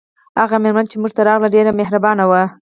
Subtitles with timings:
[0.41, 2.43] هغه میرمن چې موږ ته راغله ډیره مهربانه وه